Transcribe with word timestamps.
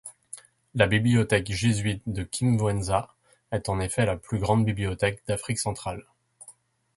La 0.73 0.87
bibliothèque 0.87 1.51
jésuite 1.51 2.01
de 2.07 2.23
Kimwenza 2.23 3.13
est 3.51 3.69
en 3.69 3.79
effet 3.79 4.03
la 4.07 4.17
plus 4.17 4.39
grande 4.39 4.65
bibliothèque 4.65 5.21
d'Afrique 5.27 5.59
centrale. 5.59 6.07